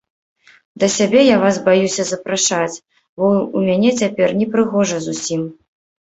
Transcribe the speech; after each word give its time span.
Да 0.83 0.87
сябе 0.93 1.19
я 1.25 1.33
вас 1.43 1.55
баюся 1.67 2.03
запрашаць, 2.11 2.81
бо 3.19 3.27
ў 3.41 3.59
мяне 3.67 3.91
цяпер 3.99 4.33
непрыгожа 4.39 4.97
зусім. 5.09 5.45